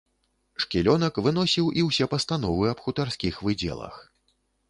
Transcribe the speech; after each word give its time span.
Шкілёнак 0.63 1.19
выносіў 1.25 1.67
і 1.81 1.83
ўсе 1.89 2.07
пастановы 2.15 2.63
аб 2.73 2.79
хутарскіх 2.87 3.35
выдзелах. 3.49 4.03